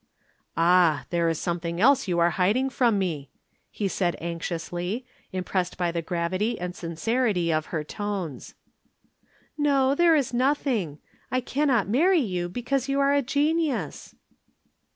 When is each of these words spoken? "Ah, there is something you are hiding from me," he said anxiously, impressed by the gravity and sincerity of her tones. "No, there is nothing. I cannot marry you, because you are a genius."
"Ah, 0.57 1.05
there 1.11 1.29
is 1.29 1.39
something 1.39 1.77
you 1.77 2.17
are 2.17 2.31
hiding 2.31 2.71
from 2.71 2.97
me," 2.97 3.29
he 3.69 3.87
said 3.87 4.15
anxiously, 4.19 5.05
impressed 5.31 5.77
by 5.77 5.91
the 5.91 6.01
gravity 6.01 6.59
and 6.59 6.75
sincerity 6.75 7.53
of 7.53 7.67
her 7.67 7.83
tones. 7.83 8.55
"No, 9.59 9.93
there 9.93 10.15
is 10.15 10.33
nothing. 10.33 10.97
I 11.29 11.39
cannot 11.39 11.87
marry 11.87 12.17
you, 12.17 12.49
because 12.49 12.89
you 12.89 12.99
are 12.99 13.13
a 13.13 13.21
genius." 13.21 14.15